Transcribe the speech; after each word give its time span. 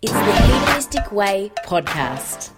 It's 0.00 0.12
the 0.12 0.32
Hedonistic 0.32 1.10
Way 1.10 1.50
podcast. 1.66 2.50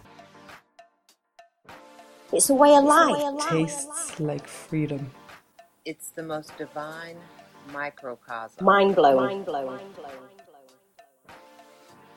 It's 2.34 2.50
a 2.50 2.54
way 2.54 2.76
of 2.76 2.84
life. 2.84 3.48
Tastes 3.48 4.20
like 4.20 4.46
freedom. 4.46 5.10
It's 5.86 6.10
the 6.10 6.22
most 6.22 6.54
divine 6.58 7.16
microcosm. 7.72 8.62
Mind 8.62 8.94
blowing. 8.94 9.16
Mind 9.16 9.46
blowing. 9.46 9.80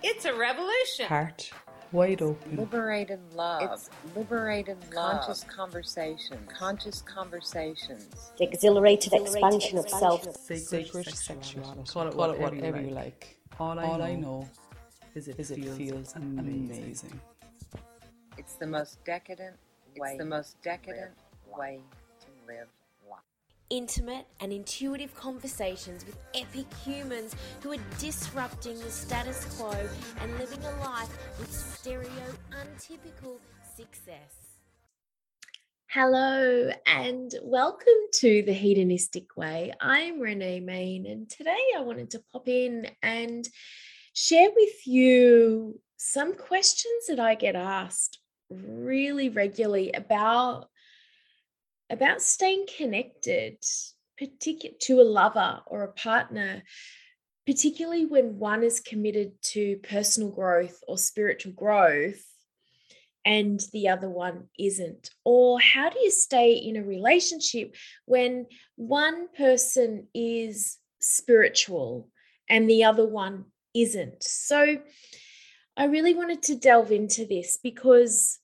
It's 0.01 0.25
a 0.25 0.33
revolution. 0.33 1.06
Heart 1.06 1.51
wide 1.94 2.21
open. 2.21 2.58
Liberated 2.58 3.21
love. 3.33 3.71
It's 3.71 3.90
liberated 4.17 4.76
love. 4.94 5.21
Conscious 5.21 5.46
conversation. 5.46 6.37
Conscious 6.49 7.01
conversations. 7.01 8.33
The 8.37 8.44
exhilarated 8.44 9.13
expansion 9.13 9.78
of 9.78 9.87
self. 9.87 10.28
Sacred 10.35 11.08
sexuality. 11.08 11.83
Call 11.90 12.10
it 12.10 12.15
whatever, 12.17 12.81
you 12.81 12.90
like. 12.90 13.37
All 13.60 13.79
I, 13.79 13.83
All 13.85 13.97
know, 13.99 14.03
I 14.03 14.15
know 14.15 14.49
is 15.16 15.28
it, 15.28 15.40
is 15.40 15.52
it 15.52 15.60
feels, 15.60 15.78
feels 15.78 16.16
amazing. 16.16 16.84
amazing. 16.84 17.21
It's 18.38 18.55
the 18.55 18.66
most 18.66 19.04
decadent 19.05 19.55
way. 19.98 20.09
It's 20.09 20.17
the 20.17 20.26
most 20.26 20.62
decadent 20.63 21.12
way 21.55 21.81
to 22.20 22.27
live 22.48 22.67
life. 23.08 23.20
Intimate 23.70 24.26
and 24.40 24.52
intuitive 24.52 25.13
conversations 25.13 26.05
with 26.05 26.18
epic 26.34 26.66
humans 26.84 27.35
who 27.62 27.73
are 27.73 27.84
disrupting 27.99 28.80
the 28.80 28.90
status 28.90 29.45
quo 29.55 29.76
and 30.20 30.40
living 30.40 30.59
a 30.63 30.84
life 30.84 31.16
with 31.40 31.52
stereo 31.52 32.09
untypical 32.59 33.40
success. 33.76 34.40
Hello 35.91 36.71
and 36.88 37.35
welcome 37.43 37.93
to 38.13 38.41
the 38.41 38.54
Hedonistic 38.54 39.38
Way. 39.38 39.73
I'm 39.80 40.20
Renee 40.20 40.59
Main, 40.59 41.05
and 41.05 41.30
today 41.30 41.62
I 41.77 41.82
wanted 41.82 42.09
to 42.12 42.23
pop 42.32 42.48
in 42.48 42.88
and 43.04 43.48
share 44.13 44.49
with 44.55 44.88
you 44.88 45.80
some 45.98 46.35
questions 46.35 47.08
that 47.08 47.20
I 47.20 47.35
get 47.35 47.55
asked 47.55 48.20
really 48.49 49.29
regularly 49.29 49.91
about 49.91 50.68
about 51.90 52.21
staying 52.21 52.65
connected 52.77 53.57
particular 54.18 54.76
to 54.79 55.02
a 55.02 55.04
lover 55.04 55.62
or 55.65 55.84
a 55.84 55.91
partner 55.93 56.63
particularly 57.46 58.05
when 58.05 58.40
one 58.40 58.63
is 58.63 58.79
committed 58.79 59.34
to 59.41 59.77
personal 59.77 60.30
growth 60.30 60.80
or 60.87 60.98
spiritual 60.98 61.52
growth 61.52 62.24
and 63.26 63.62
the 63.71 63.90
other 63.90 64.09
one 64.09 64.46
isn't? 64.59 65.09
Or 65.24 65.59
how 65.59 65.90
do 65.90 66.00
you 66.00 66.12
stay 66.12 66.54
in 66.54 66.76
a 66.76 66.84
relationship 66.84 67.76
when 68.06 68.48
one 68.76 69.28
person 69.30 70.08
is 70.14 70.78
spiritual 71.00 72.09
and 72.50 72.70
the 72.70 72.86
other 72.86 73.08
one 73.08 73.46
isn't. 73.74 74.24
So 74.24 74.78
I 75.76 75.86
really 75.86 76.14
wanted 76.14 76.44
to 76.44 76.56
delve 76.56 76.92
into 76.92 77.26
this 77.26 77.58
because 77.62 78.40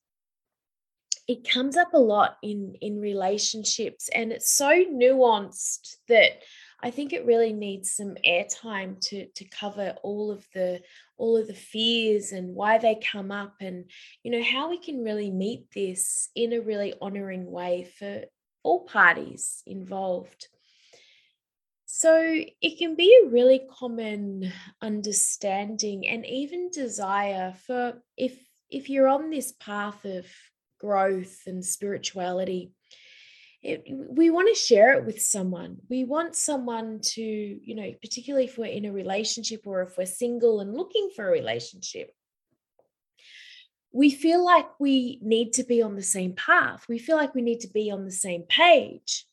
it 1.27 1.47
comes 1.47 1.77
up 1.77 1.93
a 1.93 1.99
lot 1.99 2.37
in 2.41 2.75
in 2.81 2.99
relationships 2.99 4.09
and 4.15 4.31
it's 4.31 4.51
so 4.51 4.71
nuanced 4.71 5.97
that 6.07 6.41
I 6.81 6.91
think 6.91 7.13
it 7.13 7.25
really 7.25 7.53
needs 7.53 7.91
some 7.91 8.15
airtime 8.25 8.99
to 9.09 9.27
to 9.35 9.45
cover 9.45 9.95
all 10.01 10.31
of 10.31 10.43
the 10.55 10.81
all 11.17 11.37
of 11.37 11.47
the 11.47 11.53
fears 11.53 12.31
and 12.31 12.55
why 12.55 12.79
they 12.79 12.95
come 12.95 13.31
up 13.31 13.55
and 13.61 13.91
you 14.23 14.31
know 14.31 14.43
how 14.43 14.69
we 14.69 14.79
can 14.79 15.03
really 15.03 15.29
meet 15.29 15.67
this 15.75 16.29
in 16.35 16.53
a 16.53 16.61
really 16.61 16.95
honoring 16.99 17.51
way 17.51 17.91
for 17.99 18.23
all 18.63 18.85
parties 18.85 19.61
involved. 19.65 20.47
So 21.99 22.15
it 22.23 22.77
can 22.77 22.95
be 22.95 23.13
a 23.13 23.27
really 23.27 23.63
common 23.77 24.53
understanding 24.81 26.07
and 26.07 26.25
even 26.25 26.69
desire 26.69 27.53
for 27.67 28.01
if 28.15 28.39
if 28.69 28.89
you're 28.89 29.09
on 29.09 29.29
this 29.29 29.51
path 29.59 30.05
of 30.05 30.25
growth 30.79 31.41
and 31.45 31.65
spirituality, 31.65 32.71
it, 33.61 33.83
we 33.89 34.29
want 34.29 34.47
to 34.47 34.55
share 34.55 34.93
it 34.93 35.05
with 35.05 35.21
someone. 35.21 35.79
We 35.89 36.05
want 36.05 36.37
someone 36.37 37.01
to, 37.15 37.21
you 37.21 37.75
know, 37.75 37.91
particularly 38.01 38.45
if 38.45 38.57
we're 38.57 38.67
in 38.67 38.85
a 38.85 38.93
relationship 38.93 39.63
or 39.65 39.81
if 39.81 39.97
we're 39.97 40.05
single 40.05 40.61
and 40.61 40.73
looking 40.73 41.09
for 41.13 41.27
a 41.27 41.31
relationship, 41.31 42.13
we 43.91 44.09
feel 44.09 44.45
like 44.45 44.79
we 44.79 45.19
need 45.21 45.51
to 45.55 45.65
be 45.65 45.81
on 45.81 45.97
the 45.97 46.01
same 46.01 46.31
path. 46.31 46.85
We 46.87 46.97
feel 46.97 47.17
like 47.17 47.35
we 47.35 47.41
need 47.41 47.59
to 47.59 47.67
be 47.67 47.91
on 47.91 48.05
the 48.05 48.19
same 48.25 48.43
page. 48.43 49.25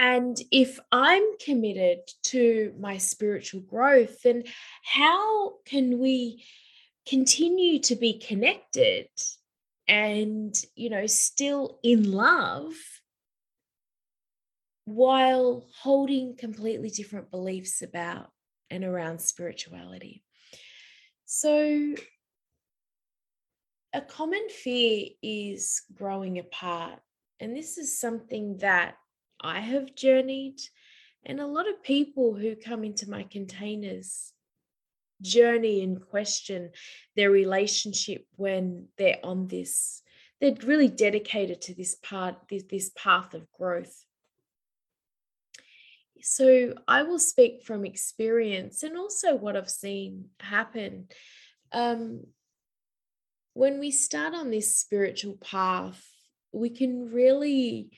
And 0.00 0.40
if 0.50 0.80
I'm 0.90 1.36
committed 1.44 1.98
to 2.22 2.74
my 2.80 2.96
spiritual 2.96 3.60
growth, 3.60 4.22
then 4.22 4.44
how 4.82 5.58
can 5.66 5.98
we 5.98 6.42
continue 7.06 7.80
to 7.80 7.96
be 7.96 8.14
connected 8.14 9.08
and, 9.86 10.54
you 10.74 10.88
know, 10.88 11.06
still 11.06 11.80
in 11.82 12.12
love 12.12 12.72
while 14.86 15.66
holding 15.82 16.34
completely 16.34 16.88
different 16.88 17.30
beliefs 17.30 17.82
about 17.82 18.30
and 18.70 18.84
around 18.84 19.20
spirituality? 19.20 20.24
So, 21.26 21.94
a 23.92 24.00
common 24.00 24.48
fear 24.48 25.08
is 25.22 25.82
growing 25.92 26.38
apart. 26.38 27.00
And 27.38 27.54
this 27.54 27.76
is 27.76 28.00
something 28.00 28.56
that 28.58 28.94
I 29.40 29.60
have 29.60 29.94
journeyed, 29.94 30.60
and 31.24 31.40
a 31.40 31.46
lot 31.46 31.68
of 31.68 31.82
people 31.82 32.34
who 32.34 32.56
come 32.56 32.84
into 32.84 33.08
my 33.08 33.22
containers 33.24 34.32
journey 35.22 35.82
and 35.82 36.00
question 36.00 36.70
their 37.14 37.30
relationship 37.30 38.26
when 38.36 38.88
they're 38.96 39.18
on 39.22 39.48
this 39.48 40.02
they're 40.40 40.54
really 40.64 40.88
dedicated 40.88 41.60
to 41.60 41.74
this 41.74 41.94
part 41.96 42.36
this, 42.48 42.62
this 42.70 42.90
path 42.96 43.34
of 43.34 43.50
growth. 43.52 44.04
So 46.22 46.74
i 46.88 47.02
will 47.02 47.18
speak 47.18 47.62
from 47.62 47.84
experience 47.84 48.82
and 48.82 48.96
also 48.96 49.34
what 49.36 49.56
i've 49.56 49.70
seen 49.70 50.26
happen. 50.40 51.08
Um, 51.72 52.24
when 53.54 53.78
we 53.78 53.90
start 53.90 54.34
on 54.34 54.50
this 54.50 54.76
spiritual 54.76 55.36
path 55.40 56.02
we 56.52 56.70
can 56.70 57.12
really 57.12 57.90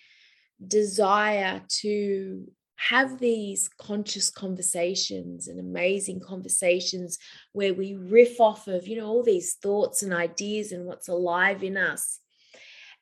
desire 0.67 1.63
to 1.69 2.47
have 2.77 3.21
these 3.21 3.69
conscious 3.69 4.29
conversations 4.29 5.47
and 5.47 5.61
amazing 5.61 6.19
conversations 6.19 7.17
where 7.53 7.73
we 7.73 7.95
riff 7.95 8.41
off 8.41 8.67
of 8.67 8.89
you 8.89 8.97
know 8.97 9.07
all 9.07 9.23
these 9.23 9.55
thoughts 9.55 10.03
and 10.03 10.13
ideas 10.13 10.73
and 10.73 10.85
what's 10.85 11.09
alive 11.09 11.63
in 11.63 11.77
us. 11.77 12.19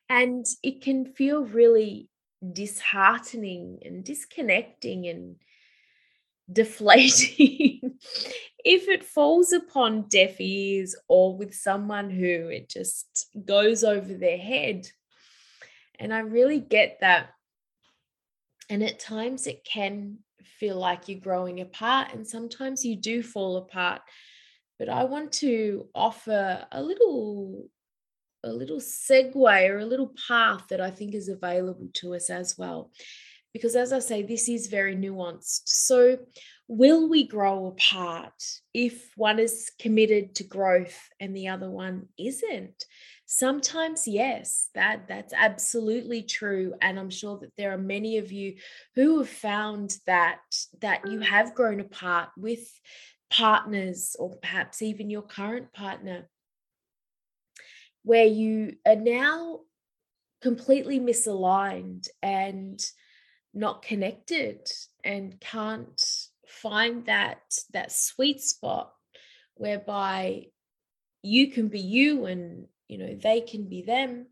And 0.07 0.45
it 0.61 0.81
can 0.83 1.05
feel 1.05 1.45
really 1.45 2.09
disheartening 2.53 3.79
and 3.83 4.03
disconnecting 4.03 5.07
and 5.07 5.37
deflating 6.51 7.79
if 8.65 8.87
it 8.87 9.03
falls 9.03 9.53
upon 9.53 10.07
deaf 10.09 10.39
ears 10.39 10.95
or 11.07 11.37
with 11.37 11.55
someone 11.55 12.09
who 12.09 12.49
it 12.49 12.69
just 12.69 13.27
goes 13.45 13.83
over 13.83 14.13
their 14.13 14.37
head. 14.37 14.87
And 15.99 16.13
i 16.13 16.19
really 16.19 16.59
get 16.59 16.99
that 17.01 17.29
and 18.69 18.83
at 18.83 18.99
times 18.99 19.47
it 19.47 19.63
can 19.65 20.19
feel 20.59 20.77
like 20.77 21.07
you're 21.07 21.19
growing 21.19 21.61
apart, 21.61 22.13
and 22.13 22.25
sometimes 22.25 22.85
you 22.85 22.95
do 22.95 23.23
fall 23.23 23.57
apart. 23.57 24.01
But 24.79 24.89
I 24.89 25.03
want 25.03 25.31
to 25.33 25.87
offer 25.93 26.65
a 26.71 26.81
little 26.81 27.69
a 28.43 28.51
little 28.51 28.79
segue 28.79 29.69
or 29.69 29.79
a 29.79 29.85
little 29.85 30.13
path 30.27 30.63
that 30.69 30.81
I 30.81 30.89
think 30.89 31.13
is 31.13 31.29
available 31.29 31.89
to 31.93 32.15
us 32.15 32.29
as 32.29 32.57
well. 32.57 32.91
Because 33.53 33.75
as 33.75 33.91
I 33.93 33.99
say, 33.99 34.23
this 34.23 34.47
is 34.47 34.67
very 34.67 34.95
nuanced. 34.95 35.63
So, 35.65 36.17
will 36.67 37.09
we 37.09 37.27
grow 37.27 37.67
apart 37.67 38.41
if 38.73 39.11
one 39.17 39.39
is 39.39 39.71
committed 39.77 40.35
to 40.35 40.43
growth 40.45 40.97
and 41.19 41.35
the 41.35 41.49
other 41.49 41.69
one 41.69 42.07
isn't? 42.17 42.85
Sometimes 43.33 44.09
yes 44.09 44.67
that 44.75 45.07
that's 45.07 45.33
absolutely 45.33 46.21
true 46.21 46.73
and 46.81 46.99
i'm 46.99 47.09
sure 47.09 47.37
that 47.37 47.55
there 47.57 47.71
are 47.71 47.77
many 47.77 48.17
of 48.17 48.29
you 48.29 48.53
who 48.93 49.19
have 49.19 49.29
found 49.29 49.95
that 50.05 50.41
that 50.81 50.99
you 51.09 51.21
have 51.21 51.55
grown 51.55 51.79
apart 51.79 52.27
with 52.35 52.69
partners 53.29 54.17
or 54.19 54.35
perhaps 54.41 54.81
even 54.81 55.09
your 55.09 55.21
current 55.21 55.71
partner 55.71 56.27
where 58.03 58.25
you 58.25 58.73
are 58.85 58.97
now 58.97 59.61
completely 60.41 60.99
misaligned 60.99 62.09
and 62.21 62.83
not 63.53 63.81
connected 63.81 64.69
and 65.05 65.39
can't 65.39 66.03
find 66.45 67.05
that 67.05 67.39
that 67.71 67.93
sweet 67.93 68.41
spot 68.41 68.91
whereby 69.55 70.47
you 71.23 71.49
can 71.49 71.69
be 71.69 71.79
you 71.79 72.25
and 72.25 72.67
you 72.91 72.97
know 72.97 73.15
they 73.15 73.39
can 73.39 73.69
be 73.69 73.81
them 73.81 74.27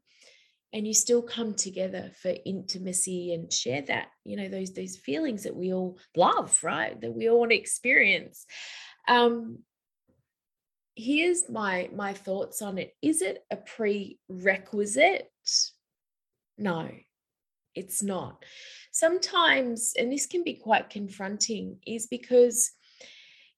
and 0.74 0.86
you 0.86 0.94
still 0.94 1.22
come 1.22 1.56
together 1.56 2.12
for 2.22 2.34
intimacy 2.46 3.34
and 3.34 3.52
share 3.52 3.82
that 3.84 4.10
you 4.26 4.36
know 4.36 4.50
those 4.50 4.74
those 4.74 4.98
feelings 4.98 5.44
that 5.44 5.56
we 5.56 5.74
all 5.74 5.98
love 6.16 6.62
right? 6.62 7.00
That 7.02 7.16
we 7.16 7.30
all 7.30 7.40
want 7.40 7.52
to 7.52 7.58
experience. 7.58 8.46
Um 9.08 9.60
here's 10.96 11.50
my 11.50 11.90
my 11.96 12.14
thoughts 12.14 12.62
on 12.62 12.78
it. 12.78 12.94
Is 13.02 13.22
it 13.22 13.44
a 13.50 13.56
prerequisite? 13.56 15.32
No 16.58 16.90
it's 17.76 18.04
not. 18.04 18.44
Sometimes 18.92 19.94
and 19.98 20.12
this 20.12 20.26
can 20.26 20.44
be 20.44 20.56
quite 20.56 20.90
confronting 20.90 21.78
is 21.88 22.08
because 22.08 22.72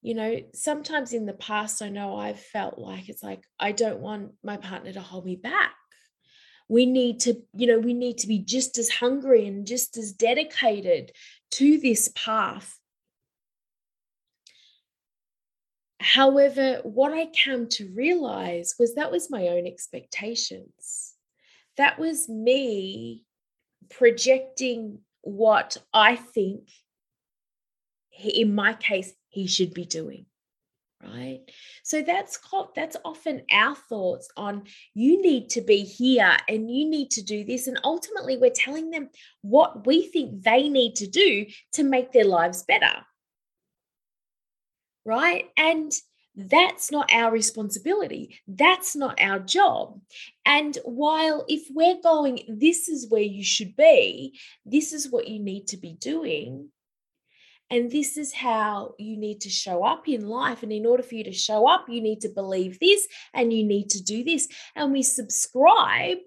you 0.01 0.15
know 0.15 0.39
sometimes 0.53 1.13
in 1.13 1.25
the 1.25 1.33
past 1.33 1.81
i 1.81 1.89
know 1.89 2.15
i've 2.15 2.39
felt 2.39 2.79
like 2.79 3.07
it's 3.07 3.21
like 3.21 3.43
i 3.59 3.71
don't 3.71 3.99
want 3.99 4.31
my 4.43 4.57
partner 4.57 4.91
to 4.91 5.01
hold 5.01 5.25
me 5.25 5.35
back. 5.35 5.75
We 6.67 6.85
need 6.85 7.19
to 7.21 7.35
you 7.53 7.67
know 7.67 7.79
we 7.79 7.93
need 7.93 8.17
to 8.19 8.27
be 8.27 8.39
just 8.39 8.77
as 8.77 8.89
hungry 8.89 9.45
and 9.45 9.67
just 9.67 9.97
as 9.97 10.13
dedicated 10.13 11.11
to 11.51 11.77
this 11.79 12.09
path. 12.15 12.77
However 15.99 16.79
what 16.83 17.13
i 17.13 17.25
came 17.27 17.67
to 17.69 17.91
realize 17.93 18.75
was 18.79 18.95
that 18.95 19.11
was 19.11 19.29
my 19.29 19.49
own 19.49 19.67
expectations. 19.67 21.13
That 21.77 21.99
was 21.99 22.29
me 22.29 23.25
projecting 23.89 24.99
what 25.23 25.77
i 25.93 26.15
think 26.15 26.69
in 28.23 28.53
my 28.55 28.73
case 28.73 29.13
he 29.29 29.47
should 29.47 29.73
be 29.73 29.85
doing 29.85 30.25
right 31.03 31.41
so 31.83 32.01
that's 32.01 32.39
that's 32.75 32.97
often 33.03 33.41
our 33.51 33.75
thoughts 33.75 34.29
on 34.37 34.63
you 34.93 35.21
need 35.21 35.49
to 35.49 35.61
be 35.61 35.83
here 35.83 36.37
and 36.47 36.69
you 36.69 36.87
need 36.87 37.09
to 37.09 37.23
do 37.23 37.43
this 37.43 37.67
and 37.67 37.79
ultimately 37.83 38.37
we're 38.37 38.51
telling 38.53 38.91
them 38.91 39.09
what 39.41 39.85
we 39.87 40.05
think 40.07 40.43
they 40.43 40.69
need 40.69 40.95
to 40.95 41.07
do 41.07 41.45
to 41.73 41.83
make 41.83 42.11
their 42.11 42.25
lives 42.25 42.63
better 42.63 43.03
right 45.05 45.49
and 45.57 45.91
that's 46.35 46.91
not 46.91 47.11
our 47.11 47.31
responsibility. 47.31 48.39
That's 48.47 48.95
not 48.95 49.19
our 49.21 49.39
job. 49.39 49.99
And 50.45 50.77
while 50.85 51.45
if 51.47 51.67
we're 51.69 52.01
going, 52.01 52.39
this 52.47 52.87
is 52.87 53.09
where 53.09 53.21
you 53.21 53.43
should 53.43 53.75
be, 53.75 54.39
this 54.65 54.93
is 54.93 55.11
what 55.11 55.27
you 55.27 55.39
need 55.39 55.67
to 55.67 55.77
be 55.77 55.93
doing, 55.93 56.69
and 57.71 57.89
this 57.89 58.17
is 58.17 58.33
how 58.33 58.95
you 58.99 59.15
need 59.15 59.39
to 59.41 59.49
show 59.49 59.85
up 59.85 60.05
in 60.05 60.27
life. 60.27 60.61
And 60.61 60.73
in 60.73 60.85
order 60.85 61.03
for 61.03 61.15
you 61.15 61.23
to 61.23 61.31
show 61.31 61.69
up, 61.69 61.85
you 61.87 62.01
need 62.01 62.19
to 62.21 62.29
believe 62.29 62.77
this 62.79 63.07
and 63.33 63.53
you 63.53 63.63
need 63.63 63.89
to 63.91 64.03
do 64.03 64.25
this. 64.25 64.49
And 64.75 64.91
we 64.91 65.03
subscribe 65.03 66.17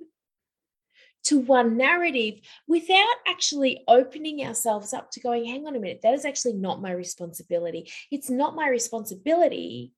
to 1.25 1.39
one 1.39 1.77
narrative 1.77 2.41
without 2.67 3.17
actually 3.29 3.85
opening 3.89 4.45
ourselves 4.45 4.95
up 4.95 5.11
to 5.11 5.21
going, 5.21 5.45
hang 5.45 5.67
on 5.67 5.77
a 5.77 5.79
minute, 5.79 6.01
that 6.03 6.15
is 6.15 6.25
actually 6.25 6.55
not 6.55 6.81
my 6.81 6.93
responsibility. 6.93 7.91
It's 8.11 8.31
not 8.31 8.57
my 8.57 8.69
responsibility 8.69 9.93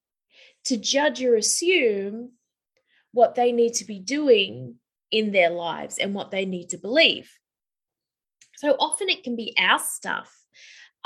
to 0.65 0.77
judge 0.77 1.23
or 1.23 1.37
assume 1.37 2.33
what 3.13 3.37
they 3.37 3.53
need 3.53 3.75
to 3.75 3.85
be 3.85 4.01
doing 4.01 4.77
in 5.13 5.31
their 5.31 5.51
lives 5.51 5.99
and 5.99 6.13
what 6.13 6.33
they 6.33 6.45
need 6.45 6.71
to 6.71 6.77
believe. 6.77 7.31
So 8.57 8.73
often 8.81 9.09
it 9.09 9.23
can 9.23 9.37
be 9.37 9.55
our 9.59 9.79
stuff 9.79 10.33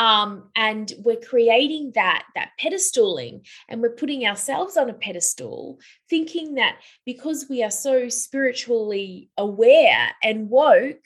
um, 0.00 0.50
and 0.56 0.92
we're 1.04 1.16
creating 1.16 1.92
that 1.94 2.24
that 2.34 2.50
pedestaling 2.60 3.46
and 3.68 3.82
we're 3.82 3.90
putting 3.90 4.26
ourselves 4.26 4.76
on 4.76 4.88
a 4.88 4.94
pedestal 4.94 5.78
thinking 6.08 6.54
that 6.54 6.76
because 7.04 7.46
we 7.50 7.62
are 7.62 7.70
so 7.70 8.08
spiritually 8.08 9.28
aware 9.36 10.10
and 10.22 10.48
woke 10.48 11.04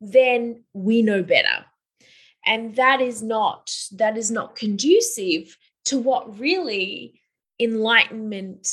then 0.00 0.64
we 0.72 1.02
know 1.02 1.22
better. 1.22 1.66
And 2.46 2.74
that 2.76 3.00
is 3.00 3.22
not 3.22 3.70
that 3.92 4.16
is 4.16 4.30
not 4.30 4.56
conducive 4.56 5.56
to 5.86 5.98
what 5.98 6.38
really 6.38 7.20
enlightenment 7.58 8.68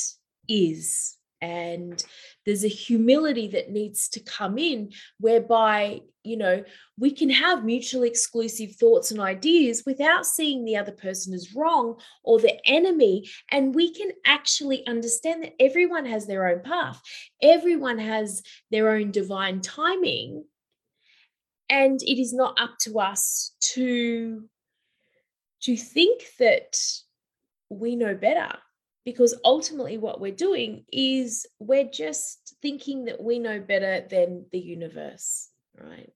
is. 0.48 1.16
And 1.40 2.02
there's 2.46 2.64
a 2.64 2.68
humility 2.68 3.48
that 3.48 3.70
needs 3.70 4.08
to 4.10 4.20
come 4.20 4.58
in 4.58 4.92
whereby 5.20 6.00
you 6.28 6.36
know 6.36 6.62
we 6.98 7.10
can 7.10 7.30
have 7.30 7.64
mutually 7.64 8.08
exclusive 8.08 8.74
thoughts 8.76 9.10
and 9.10 9.20
ideas 9.20 9.84
without 9.86 10.26
seeing 10.26 10.64
the 10.64 10.76
other 10.76 10.92
person 10.92 11.32
as 11.32 11.54
wrong 11.54 11.96
or 12.22 12.38
the 12.38 12.56
enemy 12.68 13.28
and 13.50 13.74
we 13.74 13.92
can 13.92 14.10
actually 14.26 14.86
understand 14.86 15.42
that 15.42 15.54
everyone 15.60 16.04
has 16.04 16.26
their 16.26 16.48
own 16.48 16.60
path. 16.60 17.00
Everyone 17.42 17.98
has 17.98 18.42
their 18.70 18.90
own 18.90 19.10
divine 19.10 19.60
timing 19.60 20.44
and 21.70 22.00
it 22.02 22.20
is 22.20 22.32
not 22.32 22.58
up 22.60 22.78
to 22.80 22.98
us 22.98 23.52
to 23.60 24.44
to 25.60 25.76
think 25.76 26.22
that 26.38 26.78
we 27.68 27.96
know 27.96 28.14
better 28.14 28.50
because 29.04 29.38
ultimately 29.44 29.98
what 29.98 30.20
we're 30.20 30.32
doing 30.32 30.84
is 30.92 31.46
we're 31.58 31.88
just 31.88 32.56
thinking 32.62 33.06
that 33.06 33.22
we 33.22 33.38
know 33.38 33.60
better 33.60 34.06
than 34.08 34.44
the 34.52 34.58
universe 34.58 35.50
right 35.80 36.12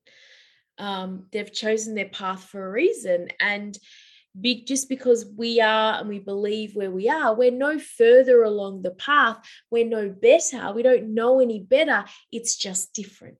um, 0.83 1.27
they've 1.31 1.53
chosen 1.53 1.95
their 1.95 2.09
path 2.09 2.43
for 2.43 2.67
a 2.67 2.71
reason. 2.71 3.29
And 3.41 3.79
be, 4.39 4.65
just 4.65 4.89
because 4.89 5.27
we 5.37 5.61
are 5.61 6.01
and 6.01 6.09
we 6.09 6.19
believe 6.19 6.75
where 6.75 6.91
we 6.91 7.09
are 7.09 7.35
we're 7.35 7.51
no 7.51 7.79
further 7.79 8.43
along 8.43 8.83
the 8.83 8.91
path. 8.93 9.39
We're 9.71 9.87
no 9.87 10.09
better. 10.09 10.73
We 10.73 10.83
don't 10.83 11.15
know 11.15 11.39
any 11.41 11.61
better. 11.61 12.05
It's 12.33 12.57
just 12.57 12.95
different. 12.95 13.37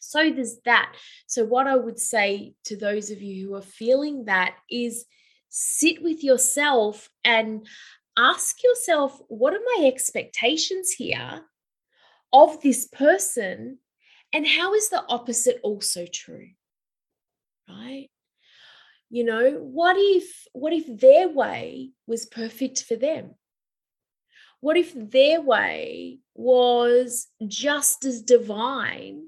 So 0.00 0.30
there's 0.30 0.58
that. 0.66 0.92
So 1.26 1.44
what 1.44 1.66
i 1.66 1.76
would 1.76 1.98
say 1.98 2.54
to 2.64 2.76
those 2.76 3.10
of 3.10 3.22
you 3.22 3.46
who 3.46 3.54
are 3.54 3.62
feeling 3.62 4.26
that 4.26 4.56
is 4.70 5.06
sit 5.48 6.02
with 6.02 6.22
yourself 6.22 7.08
and 7.24 7.66
ask 8.18 8.62
yourself 8.62 9.18
what 9.28 9.54
are 9.54 9.60
my 9.76 9.86
expectations 9.86 10.90
here 10.90 11.42
of 12.32 12.60
this 12.60 12.86
person 12.86 13.78
and 14.32 14.46
how 14.46 14.74
is 14.74 14.88
the 14.88 15.04
opposite 15.08 15.60
also 15.62 16.06
true? 16.06 16.48
Right? 17.68 18.08
You 19.10 19.24
know 19.24 19.52
what 19.52 19.96
if 19.98 20.46
what 20.52 20.72
if 20.72 21.00
their 21.00 21.28
way 21.28 21.90
was 22.06 22.26
perfect 22.26 22.84
for 22.84 22.96
them? 22.96 23.34
What 24.60 24.76
if 24.76 24.92
their 24.94 25.40
way 25.40 26.20
was 26.34 27.26
just 27.46 28.04
as 28.04 28.22
divine 28.22 29.24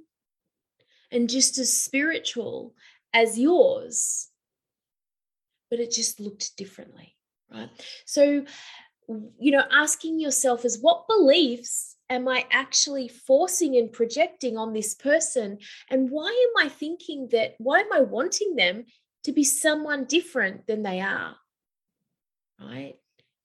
and 1.10 1.28
just 1.28 1.58
as 1.58 1.72
spiritual 1.72 2.74
as 3.12 3.38
yours 3.38 4.28
but 5.70 5.80
it 5.80 5.90
just 5.90 6.20
looked 6.20 6.56
differently 6.56 7.14
right? 7.54 7.70
So, 8.04 8.44
you 9.38 9.52
know, 9.52 9.64
asking 9.70 10.20
yourself 10.20 10.64
is 10.64 10.80
what 10.80 11.06
beliefs 11.08 11.93
am 12.14 12.28
I 12.28 12.46
actually 12.50 13.08
forcing 13.08 13.76
and 13.76 13.92
projecting 13.92 14.56
on 14.56 14.72
this 14.72 14.94
person? 14.94 15.58
And 15.90 16.10
why 16.10 16.28
am 16.28 16.66
I 16.66 16.68
thinking 16.68 17.28
that, 17.32 17.54
why 17.58 17.80
am 17.80 17.92
I 17.92 18.00
wanting 18.00 18.56
them 18.56 18.84
to 19.24 19.32
be 19.32 19.44
someone 19.44 20.04
different 20.04 20.66
than 20.66 20.82
they 20.82 21.00
are? 21.00 21.36
Right? 22.60 22.94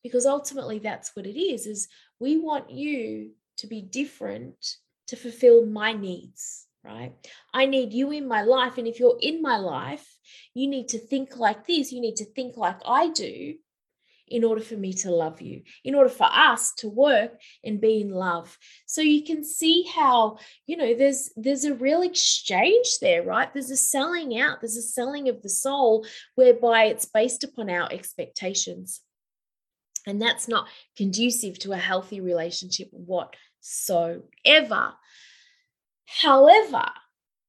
Because 0.03 0.25
ultimately 0.25 0.79
that's 0.79 1.15
what 1.15 1.25
it 1.25 1.39
is, 1.39 1.67
is 1.67 1.87
we 2.19 2.37
want 2.37 2.69
you 2.69 3.31
to 3.57 3.67
be 3.67 3.81
different 3.81 4.77
to 5.07 5.15
fulfill 5.15 5.65
my 5.65 5.93
needs 5.93 6.67
right? 6.83 7.13
I 7.53 7.65
need 7.65 7.91
you 7.91 8.11
in 8.11 8.25
my 8.25 8.41
life. 8.41 8.77
And 8.77 8.87
if 8.87 8.99
you're 8.99 9.17
in 9.19 9.41
my 9.41 9.57
life, 9.57 10.17
you 10.53 10.67
need 10.67 10.87
to 10.89 10.97
think 10.97 11.37
like 11.37 11.67
this. 11.67 11.91
You 11.91 12.01
need 12.01 12.15
to 12.17 12.25
think 12.25 12.55
like 12.57 12.79
I 12.85 13.09
do 13.09 13.55
in 14.29 14.43
order 14.43 14.61
for 14.61 14.75
me 14.75 14.93
to 14.93 15.11
love 15.11 15.41
you, 15.41 15.61
in 15.83 15.95
order 15.95 16.09
for 16.09 16.27
us 16.31 16.73
to 16.75 16.87
work 16.87 17.39
and 17.63 17.81
be 17.81 18.01
in 18.01 18.09
love. 18.09 18.57
So 18.85 19.01
you 19.01 19.23
can 19.23 19.43
see 19.43 19.83
how, 19.83 20.37
you 20.65 20.77
know, 20.77 20.93
there's 20.93 21.31
there's 21.35 21.65
a 21.65 21.73
real 21.73 22.01
exchange 22.01 22.99
there, 23.01 23.23
right? 23.23 23.53
There's 23.53 23.71
a 23.71 23.77
selling 23.77 24.39
out, 24.39 24.61
there's 24.61 24.77
a 24.77 24.81
selling 24.81 25.29
of 25.29 25.41
the 25.41 25.49
soul 25.49 26.05
whereby 26.35 26.85
it's 26.85 27.05
based 27.05 27.43
upon 27.43 27.69
our 27.69 27.91
expectations. 27.91 29.01
And 30.07 30.21
that's 30.21 30.47
not 30.47 30.67
conducive 30.95 31.59
to 31.59 31.73
a 31.73 31.77
healthy 31.77 32.21
relationship 32.21 32.89
whatsoever. 32.91 34.23
However, 36.05 36.85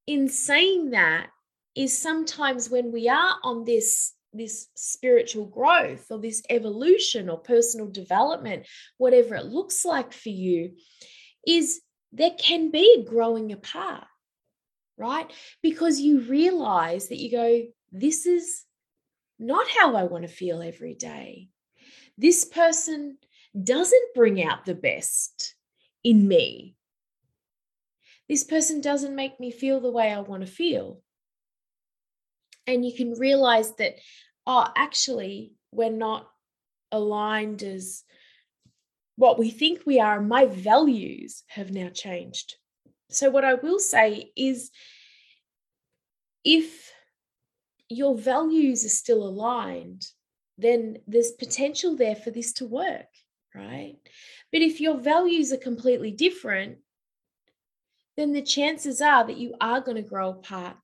in 0.07 0.29
saying 0.29 0.91
that, 0.91 1.29
is 1.75 1.97
sometimes 1.97 2.69
when 2.69 2.93
we 2.93 3.09
are 3.09 3.37
on 3.43 3.65
this 3.65 4.13
this 4.33 4.69
spiritual 4.75 5.47
growth 5.47 6.07
or 6.11 6.19
this 6.19 6.43
evolution 6.51 7.29
or 7.29 7.39
personal 7.39 7.89
development, 7.89 8.67
whatever 8.99 9.35
it 9.35 9.47
looks 9.47 9.85
like 9.85 10.13
for 10.13 10.29
you, 10.29 10.73
is 11.47 11.81
there 12.13 12.33
can 12.39 12.71
be 12.71 13.05
growing 13.05 13.53
apart, 13.53 14.07
right? 14.97 15.31
Because 15.63 16.01
you 16.01 16.21
realize 16.21 17.09
that 17.09 17.19
you 17.19 17.31
go, 17.31 17.63
this 17.93 18.27
is 18.27 18.65
not 19.39 19.67
how 19.69 19.97
I 19.97 20.05
want 20.05 20.23
to 20.23 20.29
feel 20.29 20.63
every 20.63 20.95
day. 20.95 21.49
This 22.19 22.45
person 22.45 23.19
doesn't 23.61 24.15
bring 24.15 24.43
out 24.43 24.65
the 24.65 24.75
best 24.75 25.55
in 26.05 26.29
me. 26.29 26.77
This 28.29 28.45
person 28.45 28.81
doesn't 28.81 29.17
make 29.17 29.41
me 29.41 29.51
feel 29.51 29.81
the 29.81 29.91
way 29.91 30.13
I 30.13 30.21
want 30.21 30.47
to 30.47 30.53
feel 30.53 31.01
and 32.71 32.85
you 32.85 32.95
can 32.95 33.12
realize 33.12 33.75
that 33.77 33.97
oh 34.47 34.67
actually 34.77 35.53
we're 35.73 35.91
not 35.91 36.29
aligned 36.93 37.62
as 37.62 38.05
what 39.21 39.39
we 39.39 39.50
think 39.50 39.83
we 39.85 40.00
are, 40.00 40.19
my 40.19 40.47
values 40.47 41.45
have 41.49 41.71
now 41.71 41.91
changed. 41.91 42.57
So, 43.11 43.29
what 43.29 43.45
I 43.45 43.55
will 43.55 43.79
say 43.79 44.33
is 44.35 44.71
if 46.43 46.91
your 47.91 48.17
values 48.17 48.85
are 48.87 48.89
still 48.89 49.23
aligned, 49.23 50.07
then 50.57 50.99
there's 51.07 51.33
potential 51.33 51.97
there 51.97 52.17
for 52.17 52.31
this 52.31 52.55
to 52.55 52.65
work, 52.65 53.09
right? 53.55 53.97
But 54.53 54.62
if 54.62 54.81
your 54.81 54.97
values 54.97 55.53
are 55.53 55.59
completely 55.59 56.12
different, 56.12 56.79
then 58.17 58.33
the 58.33 58.43
chances 58.43 59.03
are 59.03 59.27
that 59.27 59.37
you 59.37 59.55
are 59.61 59.83
going 59.83 59.97
to 59.97 60.09
grow 60.09 60.31
apart. 60.31 60.77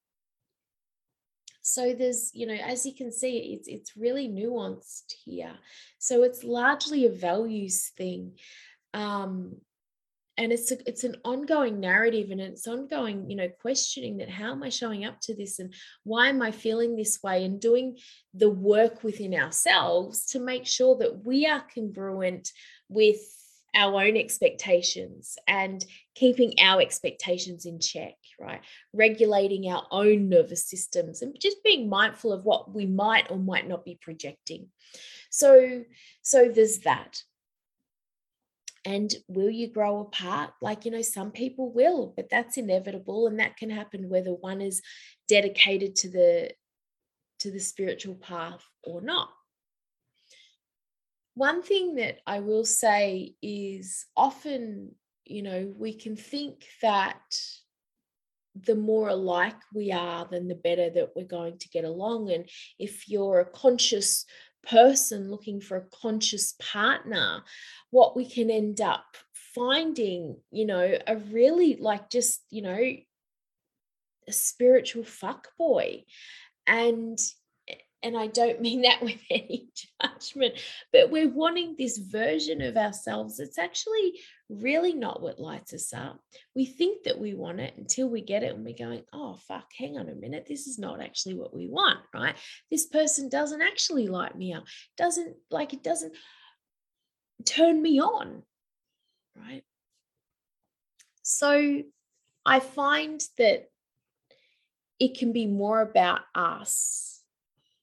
So 1.67 1.95
there's, 1.95 2.31
you 2.33 2.47
know, 2.47 2.55
as 2.55 2.87
you 2.87 2.95
can 2.95 3.11
see, 3.11 3.59
it's 3.59 3.67
it's 3.67 3.97
really 3.97 4.29
nuanced 4.29 5.13
here. 5.25 5.53
So 5.99 6.23
it's 6.23 6.45
largely 6.45 7.07
a 7.07 7.11
values 7.11 7.89
thing. 7.89 8.39
Um, 8.95 9.57
and 10.39 10.53
it's 10.53 10.71
a, 10.71 10.77
it's 10.89 11.03
an 11.03 11.17
ongoing 11.25 11.81
narrative 11.81 12.31
and 12.31 12.41
it's 12.41 12.69
ongoing 12.69 13.29
you 13.31 13.37
know 13.37 13.49
questioning 13.49 14.19
that 14.19 14.29
how 14.29 14.53
am 14.53 14.63
i 14.63 14.69
showing 14.69 15.07
up 15.07 15.19
to 15.23 15.35
this 15.35 15.59
and 15.59 15.73
why 16.05 16.29
am 16.29 16.43
i 16.43 16.51
feeling 16.51 16.95
this 16.95 17.23
way 17.23 17.43
and 17.43 17.59
doing 17.59 17.97
the 18.35 18.51
work 18.51 19.03
within 19.03 19.35
ourselves 19.35 20.27
to 20.27 20.39
make 20.39 20.67
sure 20.67 20.95
that 20.99 21.25
we 21.25 21.47
are 21.47 21.65
congruent 21.75 22.53
with 22.91 23.17
our 23.75 23.95
own 24.03 24.17
expectations 24.17 25.37
and 25.49 25.87
keeping 26.15 26.53
our 26.61 26.83
expectations 26.83 27.65
in 27.65 27.81
check 27.81 28.15
right? 28.39 28.61
Regulating 28.93 29.71
our 29.71 29.87
own 29.91 30.29
nervous 30.29 30.67
systems 30.67 31.23
and 31.23 31.37
just 31.41 31.63
being 31.65 31.89
mindful 31.89 32.33
of 32.33 32.45
what 32.45 32.75
we 32.75 32.87
might 32.87 33.31
or 33.31 33.39
might 33.39 33.69
not 33.69 33.85
be 33.85 33.99
projecting. 34.01 34.69
So 35.31 35.85
so 36.23 36.49
there's 36.49 36.79
that. 36.81 37.23
And 38.85 39.13
will 39.27 39.51
you 39.51 39.69
grow 39.69 40.01
apart? 40.01 40.51
Like 40.61 40.85
you 40.85 40.91
know 40.91 41.03
some 41.03 41.31
people 41.31 41.73
will 41.73 42.13
but 42.17 42.29
that's 42.31 42.57
inevitable 42.57 43.27
and 43.27 43.41
that 43.41 43.57
can 43.57 43.71
happen 43.71 44.09
whether 44.09 44.33
one 44.33 44.61
is 44.61 44.83
dedicated 45.29 45.97
to 45.97 46.11
the 46.11 46.51
to 47.41 47.51
the 47.51 47.61
spiritual 47.61 48.15
path 48.15 48.65
or 48.85 49.01
not. 49.01 49.31
One 51.35 51.63
thing 51.63 51.97
that 51.97 52.21
i 52.27 52.41
will 52.41 52.65
say 52.65 53.35
is 53.43 54.07
often 54.17 54.95
you 55.27 55.43
know 55.43 55.73
we 55.77 55.93
can 55.93 56.17
think 56.17 56.65
that 56.81 57.21
the 58.65 58.75
more 58.75 59.09
alike 59.09 59.57
we 59.75 59.93
are 59.93 60.27
then 60.31 60.49
the 60.49 60.55
better 60.55 60.89
that 60.89 61.11
we're 61.15 61.25
going 61.27 61.59
to 61.59 61.69
get 61.69 61.85
along 61.85 62.31
and 62.31 62.49
if 62.79 63.09
you're 63.09 63.41
a 63.41 63.51
conscious 63.51 64.25
person 64.67 65.31
looking 65.31 65.61
for 65.61 65.77
a 65.77 65.97
conscious 66.03 66.55
partner, 66.61 67.43
what 67.91 68.17
we 68.17 68.29
can 68.29 68.51
end 68.51 68.81
up 68.81 69.05
finding, 69.55 70.37
you 70.51 70.67
know, 70.67 70.99
a 71.07 71.17
really 71.17 71.77
like 71.77 72.11
just, 72.11 72.43
you 72.51 72.63
know, 72.63 72.79
a 74.29 74.33
spiritual 74.33 75.05
fuck 75.05 75.49
boy. 75.57 76.05
And 76.67 77.19
and 78.07 78.17
I 78.17 78.29
don't 78.29 78.61
mean 78.67 78.83
that 78.83 79.03
with 79.03 79.21
any 79.31 79.69
judgment, 80.01 80.55
but 80.93 81.11
we're 81.11 81.29
wanting 81.29 81.75
this 81.77 81.99
version 81.99 82.63
of 82.63 82.77
ourselves 82.77 83.41
It's 83.41 83.59
actually 83.59 84.21
really 84.49 84.95
not 84.95 85.21
what 85.21 85.41
lights 85.41 85.75
us 85.75 85.93
up. 85.93 86.21
We 86.55 86.67
think 86.67 87.03
that 87.05 87.19
we 87.19 87.35
want 87.35 87.61
it 87.61 87.75
until 87.77 88.09
we 88.09 88.21
get 88.21 88.45
it 88.45 88.55
and 88.55 88.65
we're 88.65 88.75
going, 88.79 89.03
oh, 89.13 89.39
fuck, 89.49 89.67
hang 89.77 89.99
on 89.99 90.09
a 90.09 90.15
minute. 90.15 90.47
This 90.49 90.67
is 90.67 90.79
not 90.79 91.03
actually 91.03 91.35
what 91.35 91.55
we 91.55 91.69
want, 91.69 91.99
right? 92.15 92.37
This 92.71 92.87
person 92.87 93.29
doesn't 93.29 93.63
actually 93.63 94.07
light 94.07 94.37
me 94.37 94.55
up, 94.55 94.65
doesn't 94.97 95.35
like 95.51 95.73
it 95.73 95.83
doesn't 95.83 96.15
turn 97.45 97.83
me 97.83 98.01
on, 98.01 98.43
right? 99.37 99.65
So 101.23 101.83
I 102.45 102.61
find 102.61 103.21
that 103.39 103.69
it 105.01 105.19
can 105.19 105.33
be 105.33 105.47
more 105.47 105.83
about 105.83 106.21
us 106.35 107.16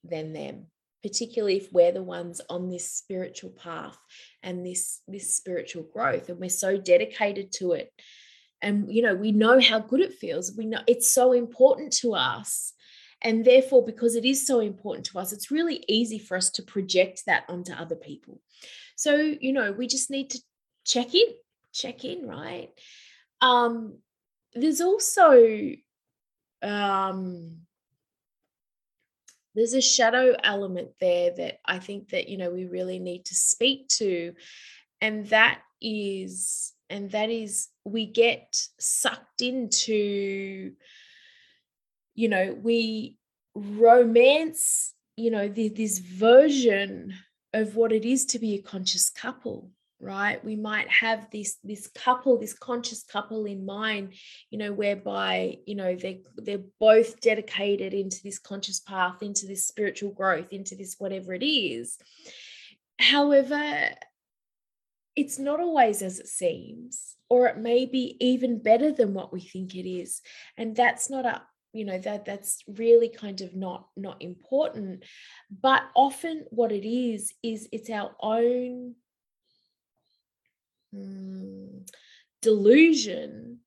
than 0.04 0.32
them 0.32 0.66
particularly 1.04 1.58
if 1.58 1.70
we're 1.70 1.92
the 1.92 2.02
ones 2.02 2.40
on 2.48 2.70
this 2.70 2.90
spiritual 2.90 3.50
path 3.50 3.98
and 4.42 4.64
this 4.64 5.02
this 5.06 5.36
spiritual 5.36 5.82
growth 5.82 6.30
and 6.30 6.40
we're 6.40 6.48
so 6.48 6.78
dedicated 6.78 7.52
to 7.52 7.72
it. 7.72 7.92
And 8.62 8.90
you 8.90 9.02
know 9.02 9.14
we 9.14 9.30
know 9.30 9.60
how 9.60 9.80
good 9.80 10.00
it 10.00 10.14
feels. 10.14 10.56
We 10.56 10.64
know 10.64 10.80
it's 10.86 11.12
so 11.12 11.32
important 11.32 11.92
to 11.98 12.14
us. 12.14 12.72
And 13.20 13.44
therefore 13.44 13.84
because 13.84 14.16
it 14.16 14.24
is 14.24 14.46
so 14.46 14.60
important 14.60 15.04
to 15.08 15.18
us 15.18 15.34
it's 15.34 15.50
really 15.50 15.84
easy 15.88 16.18
for 16.18 16.38
us 16.38 16.48
to 16.52 16.62
project 16.62 17.24
that 17.26 17.44
onto 17.50 17.74
other 17.74 17.96
people. 17.96 18.40
So 18.96 19.14
you 19.14 19.52
know 19.52 19.72
we 19.72 19.86
just 19.86 20.10
need 20.10 20.30
to 20.30 20.40
check 20.86 21.14
in 21.14 21.28
check 21.74 22.06
in 22.06 22.26
right? 22.26 22.70
Um 23.42 23.98
there's 24.54 24.80
also 24.80 25.72
um 26.62 27.63
there's 29.54 29.74
a 29.74 29.80
shadow 29.80 30.34
element 30.42 30.90
there 31.00 31.30
that 31.36 31.60
I 31.64 31.78
think 31.78 32.10
that 32.10 32.28
you 32.28 32.36
know 32.36 32.50
we 32.50 32.66
really 32.66 32.98
need 32.98 33.26
to 33.26 33.34
speak 33.34 33.88
to 33.88 34.34
and 35.00 35.26
that 35.28 35.60
is 35.80 36.72
and 36.90 37.10
that 37.10 37.30
is 37.30 37.68
we 37.84 38.06
get 38.06 38.56
sucked 38.78 39.42
into 39.42 40.72
you 42.14 42.28
know 42.28 42.56
we 42.62 43.18
romance 43.54 44.94
you 45.16 45.30
know 45.30 45.48
the, 45.48 45.68
this 45.68 45.98
version 45.98 47.14
of 47.52 47.76
what 47.76 47.92
it 47.92 48.04
is 48.04 48.24
to 48.26 48.38
be 48.38 48.54
a 48.54 48.62
conscious 48.62 49.10
couple 49.10 49.70
right? 50.04 50.44
We 50.44 50.56
might 50.56 50.88
have 50.88 51.28
this 51.30 51.56
this 51.64 51.88
couple 51.88 52.38
this 52.38 52.54
conscious 52.54 53.02
couple 53.02 53.46
in 53.46 53.64
mind 53.64 54.14
you 54.50 54.58
know 54.58 54.72
whereby 54.72 55.58
you 55.66 55.74
know 55.74 55.96
they 55.96 56.22
they're 56.36 56.68
both 56.78 57.20
dedicated 57.20 57.94
into 57.94 58.18
this 58.22 58.38
conscious 58.38 58.80
path 58.80 59.22
into 59.22 59.46
this 59.46 59.66
spiritual 59.66 60.12
growth 60.12 60.52
into 60.52 60.76
this 60.76 60.96
whatever 60.98 61.32
it 61.32 61.44
is. 61.44 61.98
However 63.00 63.90
it's 65.16 65.38
not 65.38 65.60
always 65.60 66.02
as 66.02 66.18
it 66.18 66.26
seems 66.26 67.14
or 67.28 67.46
it 67.46 67.58
may 67.58 67.86
be 67.86 68.16
even 68.20 68.62
better 68.62 68.92
than 68.92 69.14
what 69.14 69.32
we 69.32 69.40
think 69.40 69.74
it 69.74 69.88
is. 69.88 70.20
And 70.56 70.76
that's 70.76 71.10
not 71.10 71.24
a 71.26 71.42
you 71.72 71.84
know 71.84 71.98
that 71.98 72.24
that's 72.24 72.62
really 72.68 73.08
kind 73.08 73.40
of 73.40 73.56
not 73.56 73.88
not 73.96 74.22
important. 74.22 75.04
But 75.50 75.82
often 75.96 76.44
what 76.50 76.70
it 76.70 76.88
is 76.88 77.34
is 77.42 77.68
it's 77.72 77.90
our 77.90 78.14
own 78.20 78.94
mm, 80.94 81.84
delusion 82.42 83.60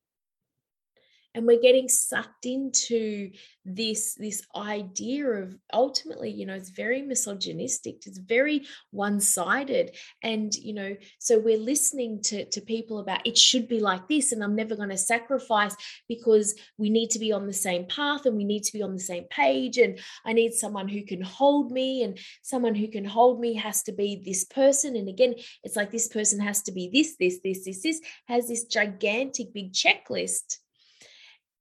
and 1.37 1.45
we're 1.45 1.61
getting 1.61 1.87
sucked 1.87 2.47
into 2.47 3.29
this 3.63 4.15
this 4.15 4.41
idea 4.55 5.25
of 5.27 5.55
ultimately 5.73 6.31
you 6.31 6.45
know 6.45 6.55
it's 6.55 6.69
very 6.69 7.01
misogynistic 7.01 8.07
it's 8.07 8.17
very 8.17 8.65
one-sided. 8.91 9.95
And 10.23 10.53
you 10.55 10.73
know 10.73 10.95
so 11.19 11.37
we're 11.37 11.59
listening 11.59 12.21
to 12.23 12.45
to 12.45 12.61
people 12.61 12.99
about 12.99 13.25
it 13.25 13.37
should 13.37 13.67
be 13.67 13.79
like 13.79 14.07
this 14.07 14.31
and 14.31 14.43
i'm 14.43 14.55
never 14.55 14.75
going 14.75 14.89
to 14.89 14.97
sacrifice 14.97 15.75
because 16.07 16.55
we 16.77 16.89
need 16.89 17.11
to 17.11 17.19
be 17.19 17.31
on 17.31 17.45
the 17.45 17.53
same 17.53 17.85
path 17.85 18.25
and 18.25 18.35
we 18.35 18.43
need 18.43 18.63
to 18.63 18.73
be 18.73 18.81
on 18.81 18.93
the 18.93 18.99
same 18.99 19.25
page 19.29 19.77
and 19.77 19.99
i 20.25 20.33
need 20.33 20.53
someone 20.53 20.87
who 20.87 21.03
can 21.03 21.21
hold 21.21 21.71
me 21.71 22.03
and 22.03 22.17
someone 22.41 22.73
who 22.73 22.87
can 22.87 23.05
hold 23.05 23.39
me 23.39 23.53
has 23.53 23.83
to 23.83 23.91
be 23.91 24.21
this 24.25 24.45
person. 24.45 24.95
And 24.95 25.07
again 25.07 25.35
it's 25.63 25.75
like 25.75 25.91
this 25.91 26.07
person 26.07 26.39
has 26.39 26.61
to 26.63 26.71
be 26.71 26.89
this 26.91 27.15
this 27.19 27.39
this 27.43 27.65
this 27.65 27.83
this 27.83 28.01
has 28.27 28.47
this 28.47 28.63
gigantic 28.63 29.53
big 29.53 29.73
checklist 29.73 30.57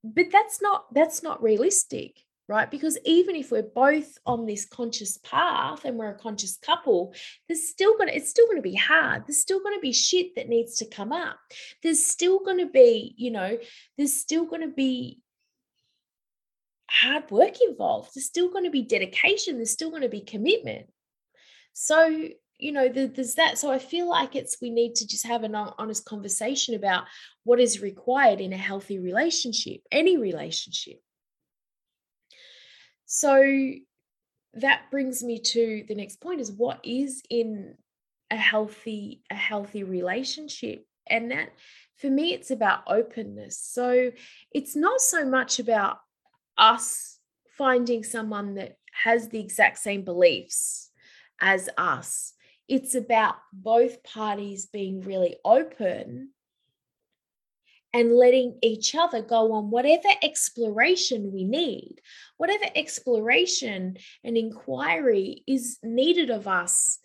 but 0.05 0.27
that's 0.31 0.61
not 0.63 0.93
that's 0.95 1.23
not 1.23 1.43
realistic 1.43 2.23
right? 2.49 2.71
Because 2.71 2.97
even 3.05 3.35
if 3.35 3.51
we're 3.51 3.63
both 3.63 4.19
on 4.25 4.47
this 4.47 4.67
conscious 4.67 5.19
path 5.19 5.85
and 5.85 5.97
we're 5.97 6.11
a 6.11 6.19
conscious 6.19 6.57
couple 6.57 7.13
there's 7.49 7.69
still 7.69 7.97
going 7.97 8.09
to 8.09 8.17
it's 8.17 8.31
still 8.31 8.47
going 8.47 8.59
to 8.59 8.63
be 8.63 8.75
hard. 8.75 9.25
There's 9.27 9.41
still 9.41 9.61
going 9.61 9.75
to 9.75 9.81
be 9.81 9.93
shit 9.93 10.37
that 10.37 10.49
needs 10.49 10.77
to 10.77 10.87
come 10.87 11.13
up. 11.13 11.39
There's 11.83 12.05
still 12.05 12.41
going 12.41 12.59
to 12.59 12.67
be 12.67 13.15
you 13.17 13.31
know 13.31 13.59
there's 13.97 14.15
still 14.15 14.45
going 14.45 14.63
to 14.63 14.75
be 14.75 15.21
hard 16.89 17.31
work 17.31 17.57
involved. 17.69 18.11
There's 18.15 18.27
still 18.27 18.51
going 18.51 18.65
to 18.65 18.71
be 18.71 18.83
dedication. 18.83 19.57
There's 19.57 19.73
still 19.73 19.91
going 19.91 20.03
to 20.03 20.09
be 20.09 20.21
commitment. 20.21 20.87
So 21.73 22.29
you 22.59 22.73
know 22.73 22.89
there's 22.89 23.35
that 23.35 23.59
so 23.59 23.71
i 23.71 23.79
feel 23.79 24.09
like 24.09 24.35
it's 24.35 24.57
we 24.63 24.71
need 24.71 24.95
to 24.95 25.07
just 25.07 25.27
have 25.27 25.43
an 25.43 25.55
honest 25.55 26.05
conversation 26.05 26.75
about 26.75 27.05
what 27.45 27.61
is 27.61 27.83
required 27.83 28.41
in 28.41 28.53
a 28.53 28.57
healthy 28.57 28.99
relationship 28.99 29.81
any 29.93 30.17
relationship. 30.17 31.01
So 33.07 33.43
that 34.55 34.91
brings 34.91 35.23
me 35.23 35.39
to 35.39 35.85
the 35.89 35.95
next 35.95 36.21
point 36.21 36.41
is 36.41 36.51
what 36.51 36.81
is 36.85 37.23
in 37.31 37.75
a 38.31 38.37
healthy 38.37 39.23
a 39.31 39.35
healthy 39.35 39.85
relationship? 39.85 40.85
And 41.09 41.31
that 41.31 41.51
for 41.97 42.11
me 42.11 42.35
it's 42.35 42.51
about 42.51 42.83
openness. 42.89 43.59
So 43.59 44.11
it's 44.53 44.75
not 44.75 45.01
so 45.01 45.25
much 45.25 45.59
about 45.61 45.99
us 46.59 47.19
finding 47.57 48.03
someone 48.03 48.55
that 48.55 48.77
has 49.05 49.29
the 49.29 49.41
exact 49.41 49.79
same 49.79 50.03
beliefs 50.03 50.91
as 51.41 51.69
us 51.79 52.33
it's 52.69 52.95
about 52.95 53.37
both 53.53 54.03
parties 54.03 54.67
being 54.67 55.01
really 55.01 55.37
open 55.45 56.31
and 57.93 58.13
letting 58.13 58.59
each 58.63 58.95
other 58.95 59.23
go 59.23 59.53
on 59.53 59.71
whatever 59.71 60.09
exploration 60.23 61.33
we 61.33 61.45
need, 61.45 61.97
whatever 62.37 62.65
exploration 62.75 63.97
and 64.23 64.37
inquiry 64.37 65.43
is 65.47 65.79
needed 65.83 66.29
of 66.29 66.47
us 66.47 66.99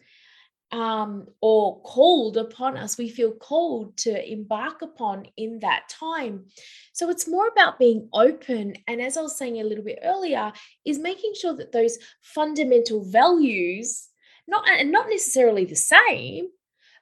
um, 0.72 1.28
or 1.42 1.82
called 1.82 2.38
upon 2.38 2.78
us, 2.78 2.98
we 2.98 3.10
feel 3.10 3.32
called 3.32 3.98
to 3.98 4.32
embark 4.32 4.82
upon 4.82 5.26
in 5.36 5.60
that 5.60 5.90
time. 5.90 6.46
So 6.94 7.10
it's 7.10 7.28
more 7.28 7.48
about 7.48 7.80
being 7.80 8.08
open. 8.14 8.76
And 8.88 9.02
as 9.02 9.18
I 9.18 9.22
was 9.22 9.38
saying 9.38 9.60
a 9.60 9.66
little 9.66 9.84
bit 9.84 10.00
earlier, 10.04 10.54
is 10.86 10.98
making 10.98 11.34
sure 11.40 11.56
that 11.56 11.72
those 11.72 11.98
fundamental 12.22 13.04
values, 13.04 14.08
not 14.52 14.70
and 14.70 14.92
not 14.92 15.10
necessarily 15.10 15.66
the 15.66 15.76
same, 15.76 16.50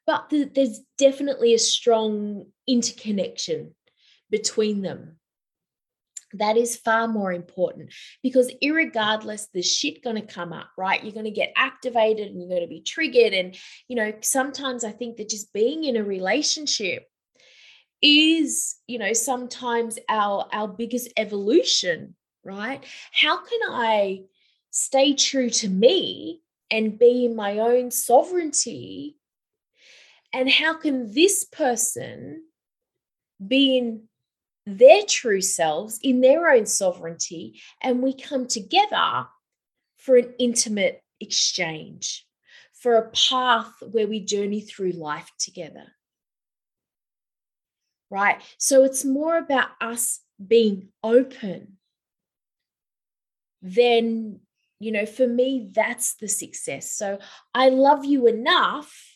but 0.05 0.29
the, 0.29 0.45
there's 0.45 0.79
definitely 0.97 1.53
a 1.53 1.59
strong 1.59 2.45
interconnection 2.67 3.75
between 4.29 4.81
them. 4.81 5.17
That 6.33 6.57
is 6.57 6.77
far 6.77 7.07
more 7.07 7.33
important 7.33 7.91
because 8.21 8.53
irregardless 8.63 9.47
the 9.51 9.63
shit 9.63 10.03
going 10.03 10.15
to 10.15 10.21
come 10.21 10.53
up 10.53 10.69
right? 10.77 11.03
You're 11.03 11.13
going 11.13 11.25
to 11.25 11.31
get 11.31 11.51
activated 11.55 12.27
and 12.27 12.39
you're 12.39 12.49
going 12.49 12.61
to 12.61 12.67
be 12.67 12.81
triggered. 12.81 13.33
And 13.33 13.57
you 13.87 13.95
know 13.95 14.13
sometimes 14.21 14.83
i 14.83 14.91
think 14.91 15.17
that 15.17 15.29
just 15.29 15.51
being 15.53 15.83
in 15.83 15.97
a 15.97 16.03
relationship 16.03 17.05
is 18.01 18.75
you 18.87 18.99
know 18.99 19.13
sometimes 19.13 19.97
our 20.07 20.47
our 20.53 20.67
biggest 20.67 21.11
evolution 21.17 22.15
right? 22.45 22.83
How 23.11 23.37
can 23.37 23.59
i 23.69 24.21
stay 24.69 25.13
true 25.13 25.49
to 25.49 25.67
me 25.67 26.41
and 26.71 26.99
be 26.99 27.25
in 27.25 27.35
my 27.35 27.59
own 27.59 27.91
sovereignty 27.91 29.17
and 30.33 30.49
how 30.49 30.75
can 30.77 31.13
this 31.13 31.43
person 31.45 32.43
be 33.45 33.77
in 33.77 34.03
their 34.65 35.01
true 35.07 35.41
selves 35.41 35.99
in 36.03 36.21
their 36.21 36.49
own 36.49 36.65
sovereignty, 36.65 37.59
and 37.81 38.03
we 38.03 38.13
come 38.13 38.45
together 38.45 39.25
for 39.97 40.17
an 40.17 40.33
intimate 40.37 41.01
exchange, 41.19 42.27
for 42.73 42.95
a 42.95 43.09
path 43.09 43.73
where 43.91 44.07
we 44.07 44.19
journey 44.19 44.61
through 44.61 44.91
life 44.91 45.31
together. 45.39 45.85
Right? 48.11 48.41
So 48.57 48.83
it's 48.83 49.03
more 49.03 49.37
about 49.37 49.69
us 49.81 50.19
being 50.45 50.89
open 51.03 51.77
then 53.61 54.39
you 54.79 54.91
know 54.91 55.05
for 55.05 55.27
me 55.27 55.69
that's 55.73 56.15
the 56.15 56.27
success 56.27 56.91
so 56.91 57.19
i 57.53 57.69
love 57.69 58.05
you 58.05 58.27
enough 58.27 59.09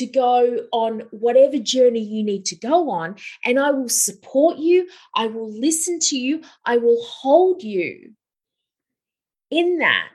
to 0.00 0.06
go 0.06 0.66
on 0.72 1.02
whatever 1.10 1.58
journey 1.58 2.00
you 2.00 2.22
need 2.22 2.46
to 2.46 2.56
go 2.56 2.90
on. 2.90 3.16
And 3.44 3.58
I 3.58 3.70
will 3.70 3.90
support 3.90 4.58
you. 4.58 4.88
I 5.14 5.26
will 5.26 5.52
listen 5.52 5.98
to 6.04 6.16
you. 6.16 6.42
I 6.64 6.78
will 6.78 7.02
hold 7.04 7.62
you 7.62 8.12
in 9.50 9.78
that. 9.78 10.08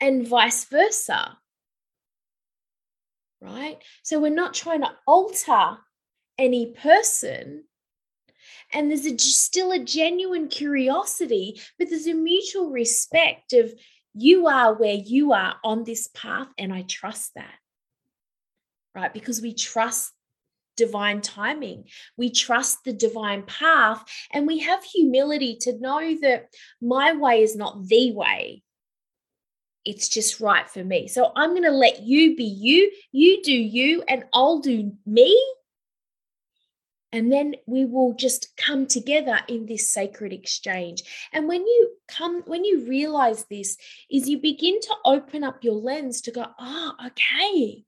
And 0.00 0.26
vice 0.26 0.64
versa. 0.64 1.38
Right? 3.40 3.78
So 4.02 4.20
we're 4.20 4.34
not 4.34 4.54
trying 4.54 4.80
to 4.80 4.90
alter 5.06 5.78
any 6.38 6.72
person. 6.72 7.64
And 8.72 8.90
there's 8.90 9.06
a, 9.06 9.18
still 9.18 9.72
a 9.72 9.78
genuine 9.78 10.48
curiosity, 10.48 11.60
but 11.78 11.90
there's 11.90 12.06
a 12.06 12.14
mutual 12.14 12.70
respect 12.70 13.52
of 13.52 13.72
you 14.14 14.46
are 14.46 14.74
where 14.74 14.94
you 14.94 15.32
are 15.32 15.56
on 15.64 15.84
this 15.84 16.08
path, 16.08 16.48
and 16.58 16.72
I 16.72 16.82
trust 16.82 17.32
that. 17.34 17.54
Right? 18.94 19.12
Because 19.12 19.40
we 19.40 19.54
trust 19.54 20.12
divine 20.76 21.20
timing. 21.20 21.84
We 22.16 22.30
trust 22.30 22.78
the 22.84 22.92
divine 22.92 23.42
path, 23.42 24.04
and 24.32 24.46
we 24.46 24.60
have 24.60 24.82
humility 24.84 25.56
to 25.62 25.78
know 25.78 26.16
that 26.22 26.48
my 26.80 27.12
way 27.12 27.42
is 27.42 27.56
not 27.56 27.86
the 27.86 28.12
way. 28.12 28.62
It's 29.84 30.08
just 30.08 30.40
right 30.40 30.68
for 30.68 30.84
me. 30.84 31.08
So 31.08 31.32
I'm 31.34 31.50
going 31.50 31.64
to 31.64 31.70
let 31.70 32.02
you 32.02 32.36
be 32.36 32.44
you, 32.44 32.90
you 33.10 33.42
do 33.42 33.52
you, 33.52 34.02
and 34.08 34.24
I'll 34.32 34.60
do 34.60 34.92
me 35.04 35.38
and 37.12 37.30
then 37.30 37.54
we 37.66 37.84
will 37.84 38.14
just 38.14 38.56
come 38.56 38.86
together 38.86 39.38
in 39.48 39.66
this 39.66 39.90
sacred 39.90 40.32
exchange. 40.32 41.02
And 41.32 41.46
when 41.46 41.66
you 41.66 41.90
come 42.08 42.42
when 42.46 42.64
you 42.64 42.86
realize 42.88 43.44
this 43.44 43.76
is 44.10 44.28
you 44.28 44.38
begin 44.40 44.80
to 44.80 44.94
open 45.04 45.44
up 45.44 45.62
your 45.62 45.74
lens 45.74 46.20
to 46.22 46.30
go 46.30 46.46
ah 46.58 46.94
oh, 46.98 47.06
okay 47.06 47.84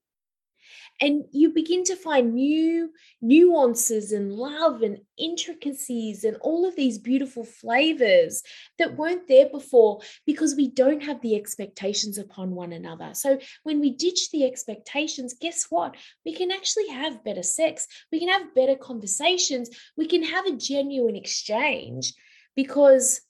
and 1.00 1.24
you 1.32 1.50
begin 1.50 1.84
to 1.84 1.96
find 1.96 2.34
new 2.34 2.90
nuances 3.20 4.12
and 4.12 4.32
love 4.32 4.82
and 4.82 4.98
intricacies 5.18 6.24
and 6.24 6.36
all 6.40 6.66
of 6.66 6.76
these 6.76 6.98
beautiful 6.98 7.44
flavors 7.44 8.42
that 8.78 8.96
weren't 8.96 9.26
there 9.26 9.48
before 9.48 10.00
because 10.24 10.54
we 10.54 10.70
don't 10.70 11.02
have 11.02 11.20
the 11.20 11.34
expectations 11.34 12.16
upon 12.18 12.54
one 12.54 12.72
another. 12.72 13.10
So 13.12 13.38
when 13.64 13.80
we 13.80 13.90
ditch 13.90 14.30
the 14.30 14.44
expectations, 14.44 15.34
guess 15.40 15.66
what? 15.68 15.96
We 16.24 16.32
can 16.32 16.52
actually 16.52 16.88
have 16.88 17.24
better 17.24 17.42
sex, 17.42 17.86
we 18.12 18.20
can 18.20 18.28
have 18.28 18.54
better 18.54 18.76
conversations, 18.76 19.70
we 19.96 20.06
can 20.06 20.22
have 20.22 20.46
a 20.46 20.56
genuine 20.56 21.16
exchange 21.16 22.14
because 22.54 23.20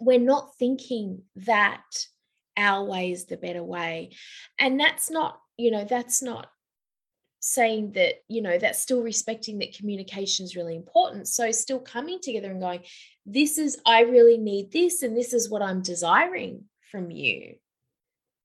we're 0.00 0.20
not 0.20 0.54
thinking 0.56 1.22
that 1.36 1.82
our 2.56 2.84
way 2.84 3.10
is 3.10 3.26
the 3.26 3.36
better 3.36 3.62
way. 3.62 4.10
And 4.58 4.78
that's 4.78 5.10
not 5.10 5.40
you 5.56 5.70
know 5.70 5.84
that's 5.84 6.22
not 6.22 6.48
saying 7.40 7.92
that 7.92 8.14
you 8.28 8.40
know 8.40 8.58
that's 8.58 8.80
still 8.80 9.02
respecting 9.02 9.58
that 9.58 9.76
communication 9.76 10.44
is 10.44 10.56
really 10.56 10.76
important. 10.76 11.28
So 11.28 11.50
still 11.50 11.80
coming 11.80 12.18
together 12.22 12.50
and 12.50 12.60
going 12.60 12.84
this 13.26 13.58
is 13.58 13.80
i 13.86 14.00
really 14.02 14.38
need 14.38 14.70
this 14.70 15.02
and 15.02 15.16
this 15.16 15.32
is 15.32 15.48
what 15.48 15.62
i'm 15.62 15.82
desiring 15.82 16.64
from 16.90 17.10
you 17.10 17.54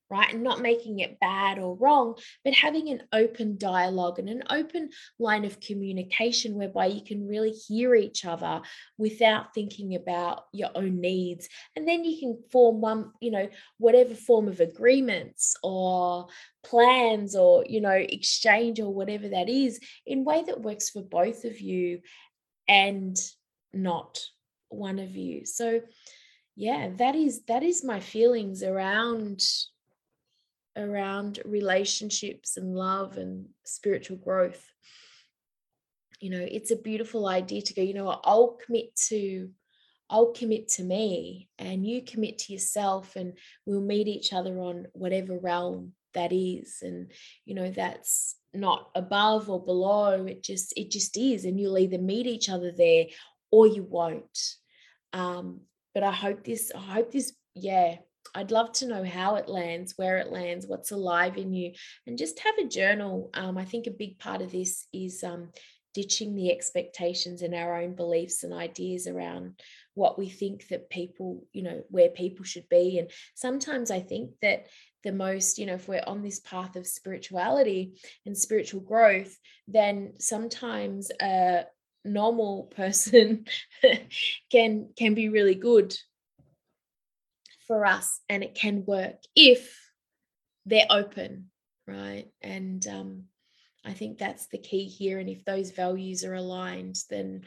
right? 0.09 0.33
And 0.33 0.43
not 0.43 0.61
making 0.61 0.99
it 0.99 1.19
bad 1.19 1.59
or 1.59 1.75
wrong, 1.75 2.15
but 2.43 2.53
having 2.53 2.89
an 2.89 3.03
open 3.13 3.57
dialogue 3.57 4.17
and 4.17 4.27
an 4.27 4.43
open 4.49 4.89
line 5.19 5.45
of 5.45 5.59
communication 5.59 6.55
whereby 6.55 6.87
you 6.87 7.03
can 7.03 7.27
really 7.27 7.51
hear 7.51 7.93
each 7.95 8.25
other 8.25 8.61
without 8.97 9.53
thinking 9.53 9.95
about 9.95 10.45
your 10.51 10.69
own 10.75 10.99
needs. 10.99 11.47
And 11.75 11.87
then 11.87 12.03
you 12.03 12.19
can 12.19 12.41
form 12.51 12.81
one, 12.81 13.11
you 13.21 13.31
know, 13.31 13.49
whatever 13.77 14.15
form 14.15 14.47
of 14.47 14.59
agreements 14.59 15.55
or 15.63 16.27
plans 16.63 17.35
or, 17.35 17.63
you 17.67 17.81
know, 17.81 17.91
exchange 17.91 18.79
or 18.79 18.93
whatever 18.93 19.29
that 19.29 19.49
is 19.49 19.79
in 20.05 20.25
way 20.25 20.43
that 20.43 20.61
works 20.61 20.89
for 20.89 21.03
both 21.03 21.45
of 21.45 21.59
you 21.59 22.01
and 22.67 23.17
not 23.73 24.19
one 24.69 24.99
of 24.99 25.15
you. 25.15 25.45
So, 25.45 25.81
yeah 26.55 26.89
that 26.97 27.15
is 27.15 27.43
that 27.47 27.63
is 27.63 27.85
my 27.85 28.01
feelings 28.01 28.63
around 28.63 29.41
around 30.79 31.39
relationships 31.45 32.57
and 32.57 32.75
love 32.75 33.17
and 33.17 33.47
spiritual 33.65 34.17
growth. 34.17 34.65
You 36.19 36.31
know 36.31 36.45
it's 36.49 36.71
a 36.71 36.75
beautiful 36.75 37.27
idea 37.27 37.61
to 37.61 37.73
go 37.73 37.81
you 37.81 37.93
know 37.93 38.05
what? 38.05 38.21
I'll 38.23 38.57
commit 38.65 38.95
to 39.07 39.49
i'll 40.11 40.31
commit 40.33 40.67
to 40.67 40.83
me 40.83 41.47
and 41.59 41.85
you 41.85 42.01
commit 42.01 42.39
to 42.39 42.51
yourself 42.51 43.15
and 43.15 43.37
we'll 43.67 43.79
meet 43.79 44.07
each 44.07 44.33
other 44.33 44.57
on 44.57 44.87
whatever 44.93 45.37
realm 45.37 45.93
that 46.15 46.33
is. 46.33 46.79
And 46.81 47.11
you 47.45 47.55
know 47.55 47.69
that's 47.69 48.35
not 48.53 48.89
above 48.95 49.49
or 49.49 49.63
below. 49.63 50.25
It 50.25 50.43
just 50.43 50.73
it 50.75 50.91
just 50.91 51.15
is 51.17 51.45
and 51.45 51.59
you'll 51.59 51.77
either 51.77 51.99
meet 51.99 52.25
each 52.25 52.49
other 52.49 52.71
there 52.71 53.05
or 53.51 53.67
you 53.67 53.83
won't. 53.83 54.39
Um 55.13 55.61
but 55.93 56.03
i 56.03 56.11
hope 56.11 56.43
this 56.43 56.71
i 56.75 56.79
hope 56.79 57.11
this 57.11 57.33
yeah 57.55 57.97
I'd 58.35 58.51
love 58.51 58.71
to 58.73 58.87
know 58.87 59.03
how 59.03 59.35
it 59.35 59.49
lands, 59.49 59.93
where 59.95 60.17
it 60.17 60.31
lands, 60.31 60.67
what's 60.67 60.91
alive 60.91 61.37
in 61.37 61.53
you, 61.53 61.73
and 62.05 62.17
just 62.17 62.39
have 62.39 62.57
a 62.57 62.67
journal. 62.67 63.29
Um, 63.33 63.57
I 63.57 63.65
think 63.65 63.87
a 63.87 63.91
big 63.91 64.19
part 64.19 64.41
of 64.41 64.51
this 64.51 64.85
is 64.93 65.23
um, 65.23 65.49
ditching 65.93 66.35
the 66.35 66.51
expectations 66.51 67.41
and 67.41 67.55
our 67.55 67.81
own 67.81 67.95
beliefs 67.95 68.43
and 68.43 68.53
ideas 68.53 69.07
around 69.07 69.59
what 69.95 70.17
we 70.17 70.29
think 70.29 70.67
that 70.67 70.89
people, 70.89 71.43
you 71.51 71.63
know, 71.63 71.81
where 71.89 72.09
people 72.09 72.45
should 72.45 72.69
be. 72.69 72.99
And 72.99 73.09
sometimes 73.35 73.91
I 73.91 73.99
think 73.99 74.31
that 74.41 74.67
the 75.03 75.11
most, 75.11 75.57
you 75.57 75.65
know, 75.65 75.75
if 75.75 75.87
we're 75.87 76.03
on 76.05 76.21
this 76.21 76.39
path 76.39 76.75
of 76.75 76.85
spirituality 76.85 77.99
and 78.25 78.37
spiritual 78.37 78.81
growth, 78.81 79.35
then 79.67 80.13
sometimes 80.19 81.11
a 81.21 81.63
normal 82.05 82.63
person 82.75 83.45
can 84.51 84.89
can 84.97 85.13
be 85.15 85.29
really 85.29 85.55
good 85.55 85.95
for 87.69 87.85
us 87.85 88.19
and 88.27 88.43
it 88.43 88.53
can 88.53 88.83
work 88.85 89.15
if 89.33 89.79
they're 90.65 90.87
open 90.89 91.49
right 91.87 92.25
and 92.41 92.85
um, 92.87 93.23
I 93.85 93.93
think 93.93 94.17
that's 94.17 94.47
the 94.47 94.57
key 94.57 94.85
here. 94.85 95.19
And 95.19 95.29
if 95.29 95.45
those 95.45 95.71
values 95.71 96.23
are 96.23 96.35
aligned, 96.35 96.97
then 97.09 97.43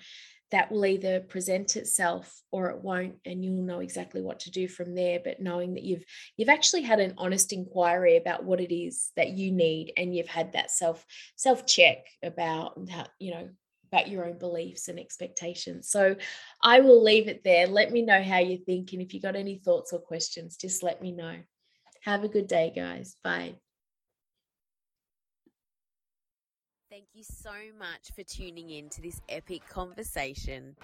that 0.50 0.70
will 0.70 0.84
either 0.84 1.20
present 1.20 1.76
itself 1.76 2.42
or 2.50 2.68
it 2.68 2.82
won't 2.82 3.14
and 3.24 3.42
you'll 3.42 3.62
know 3.62 3.80
exactly 3.80 4.20
what 4.20 4.40
to 4.40 4.50
do 4.50 4.68
from 4.68 4.94
there 4.94 5.18
but 5.24 5.40
knowing 5.40 5.72
that 5.72 5.82
you've 5.82 6.04
you've 6.36 6.50
actually 6.50 6.82
had 6.82 7.00
an 7.00 7.14
honest 7.16 7.54
inquiry 7.54 8.18
about 8.18 8.44
what 8.44 8.60
it 8.60 8.70
is 8.70 9.12
that 9.16 9.30
you 9.30 9.50
need 9.50 9.94
and 9.96 10.14
you've 10.14 10.28
had 10.28 10.52
that 10.52 10.70
self 10.70 11.06
self 11.36 11.64
check 11.64 12.04
about 12.22 12.78
how 12.90 13.06
you 13.18 13.30
know 13.30 13.48
about 13.92 14.08
your 14.08 14.26
own 14.26 14.38
beliefs 14.38 14.88
and 14.88 14.98
expectations. 14.98 15.88
So 15.90 16.16
i 16.62 16.80
will 16.80 17.02
leave 17.02 17.28
it 17.28 17.44
there. 17.44 17.66
Let 17.66 17.92
me 17.92 18.02
know 18.02 18.22
how 18.22 18.38
you 18.38 18.58
think 18.58 18.92
and 18.92 19.02
if 19.02 19.12
you 19.12 19.20
got 19.20 19.36
any 19.36 19.56
thoughts 19.56 19.92
or 19.92 19.98
questions 19.98 20.56
just 20.56 20.82
let 20.82 21.02
me 21.02 21.12
know. 21.12 21.36
Have 22.02 22.24
a 22.24 22.28
good 22.28 22.48
day 22.48 22.72
guys. 22.74 23.16
Bye 23.22 23.56
Thank 26.92 27.14
you 27.14 27.24
so 27.24 27.54
much 27.78 28.12
for 28.14 28.22
tuning 28.22 28.68
in 28.68 28.90
to 28.90 29.00
this 29.00 29.22
epic 29.30 29.66
conversation. 29.66 30.76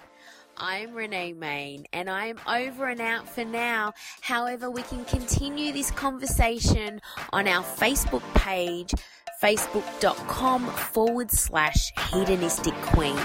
I'm 0.57 0.95
Renee 0.95 1.35
Main 1.35 1.85
and 1.93 2.09
I 2.09 2.29
am 2.29 2.39
over 2.49 2.87
and 2.87 3.03
out 3.03 3.29
for 3.29 3.45
now. 3.45 3.93
However, 4.23 4.71
we 4.71 4.81
can 4.85 5.05
continue 5.05 5.71
this 5.71 5.91
conversation 5.91 7.03
on 7.35 7.47
our 7.47 7.63
Facebook 7.63 8.23
page, 8.35 8.95
facebook.com 9.43 10.69
forward 10.69 11.31
slash 11.31 11.93
hedonistic 12.11 12.73
queen, 12.77 13.19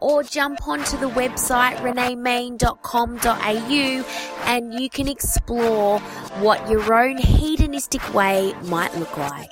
or 0.00 0.22
jump 0.22 0.66
onto 0.66 0.96
the 0.96 1.10
website 1.10 1.76
reneemain.com.au 1.76 4.04
and 4.46 4.80
you 4.80 4.88
can 4.88 5.08
explore 5.08 6.00
what 6.40 6.70
your 6.70 6.94
own 6.94 7.18
hedonistic 7.18 8.14
way 8.14 8.54
might 8.62 8.96
look 8.96 9.18
like. 9.18 9.50